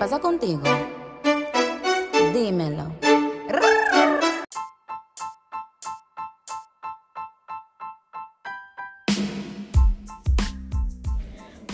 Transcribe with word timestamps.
pasa 0.00 0.18
contigo? 0.18 0.62
Dímelo. 2.32 2.90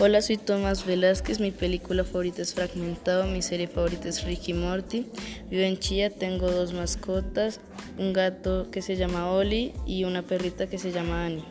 Hola, 0.01 0.21
soy 0.21 0.35
Tomás 0.35 0.85
Velázquez, 0.85 1.39
mi 1.39 1.51
película 1.51 2.03
favorita 2.03 2.41
es 2.41 2.53
Fragmentado, 2.53 3.23
mi 3.27 3.41
serie 3.41 3.69
favorita 3.69 4.09
es 4.09 4.25
Ricky 4.25 4.53
Morty. 4.53 5.07
Vivo 5.49 5.63
en 5.63 5.79
Chía, 5.79 6.09
tengo 6.09 6.51
dos 6.51 6.73
mascotas, 6.73 7.61
un 7.97 8.11
gato 8.11 8.69
que 8.71 8.81
se 8.81 8.97
llama 8.97 9.31
Oli 9.31 9.73
y 9.85 10.03
una 10.03 10.21
perrita 10.21 10.67
que 10.67 10.77
se 10.77 10.91
llama 10.91 11.27
Annie. 11.27 11.45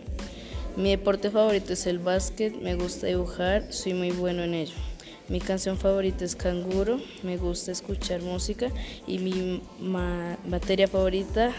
Mi 0.77 0.91
deporte 0.91 1.31
favorito 1.31 1.73
es 1.73 1.87
el 1.87 2.01
básquet, 2.01 2.55
me 2.61 2.75
gusta 2.75 3.07
dibujar, 3.07 3.73
soy 3.73 3.95
muy 3.95 4.11
bueno 4.11 4.43
en 4.43 4.53
ello. 4.53 4.75
Mi 5.29 5.41
canción 5.41 5.77
favorita 5.77 6.25
es 6.25 6.37
Canguro, 6.37 7.01
me 7.25 7.37
gusta 7.37 7.73
escuchar 7.73 8.23
música 8.23 8.71
y 9.09 9.19
mi 9.19 9.61
materia 10.47 10.87
favorita 10.87 11.53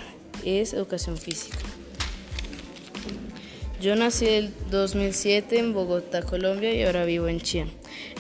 es 0.46 0.72
educación 0.74 1.18
física. 1.18 1.58
Yo 3.82 3.96
nací 3.98 4.26
en 4.28 4.54
2007 4.72 5.60
en 5.60 5.74
Bogotá, 5.74 6.22
Colombia 6.22 6.74
y 6.74 6.84
ahora 6.84 7.04
vivo 7.04 7.28
en 7.28 7.42
Chía. 7.42 7.68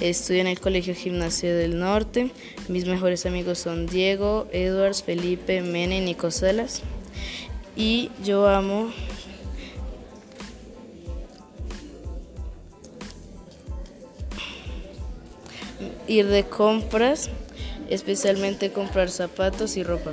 Estudio 0.01 0.41
en 0.41 0.47
el 0.47 0.59
Colegio 0.59 0.93
Gimnasia 0.93 1.55
del 1.55 1.79
Norte. 1.79 2.29
Mis 2.67 2.85
mejores 2.85 3.25
amigos 3.25 3.59
son 3.59 3.87
Diego, 3.87 4.47
Edwards, 4.51 5.01
Felipe, 5.01 5.61
Mene 5.61 5.99
y 5.99 6.01
Nico 6.01 6.29
Salas. 6.29 6.83
Y 7.77 8.11
yo 8.23 8.47
amo 8.49 8.91
ir 16.07 16.27
de 16.27 16.43
compras, 16.45 17.29
especialmente 17.89 18.71
comprar 18.71 19.09
zapatos 19.09 19.77
y 19.77 19.83
ropa. 19.83 20.11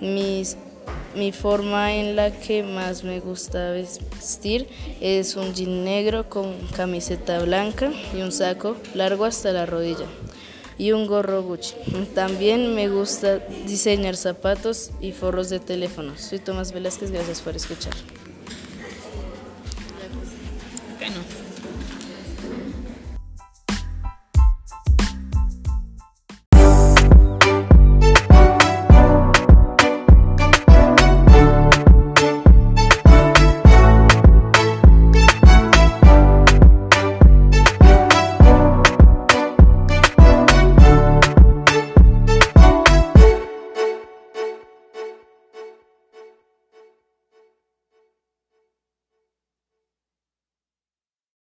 Mis, 0.00 0.56
mi 1.14 1.32
forma 1.32 1.94
en 1.94 2.16
la 2.16 2.32
que 2.32 2.62
más 2.62 3.04
me 3.04 3.20
gusta 3.20 3.70
vestir 3.70 4.68
es 5.00 5.36
un 5.36 5.54
jean 5.54 5.84
negro 5.84 6.28
con 6.28 6.54
camiseta 6.76 7.38
blanca 7.40 7.92
y 8.14 8.22
un 8.22 8.32
saco 8.32 8.76
largo 8.94 9.24
hasta 9.24 9.52
la 9.52 9.66
rodilla 9.66 10.06
y 10.78 10.92
un 10.92 11.06
gorro 11.06 11.42
Gucci. 11.42 11.74
También 12.14 12.74
me 12.74 12.88
gusta 12.88 13.38
diseñar 13.66 14.16
zapatos 14.16 14.90
y 15.00 15.12
forros 15.12 15.48
de 15.50 15.60
teléfono. 15.60 16.16
Soy 16.18 16.38
Tomás 16.38 16.72
Velázquez, 16.72 17.10
gracias 17.10 17.40
por 17.40 17.54
escuchar. 17.56 17.92